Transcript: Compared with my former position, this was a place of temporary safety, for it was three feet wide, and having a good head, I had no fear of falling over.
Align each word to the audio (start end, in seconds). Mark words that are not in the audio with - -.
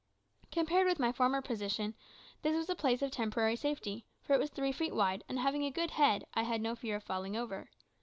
Compared 0.51 0.87
with 0.87 0.97
my 0.97 1.11
former 1.11 1.43
position, 1.43 1.93
this 2.41 2.55
was 2.57 2.67
a 2.71 2.75
place 2.75 3.03
of 3.03 3.11
temporary 3.11 3.55
safety, 3.55 4.03
for 4.23 4.33
it 4.33 4.39
was 4.39 4.49
three 4.49 4.71
feet 4.71 4.95
wide, 4.95 5.23
and 5.29 5.37
having 5.37 5.63
a 5.63 5.69
good 5.69 5.91
head, 5.91 6.25
I 6.33 6.41
had 6.41 6.59
no 6.59 6.73
fear 6.75 6.95
of 6.95 7.03
falling 7.03 7.37
over. 7.37 7.69